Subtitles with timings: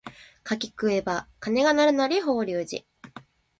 [0.43, 2.83] 柿食えば鐘が鳴るなり法隆寺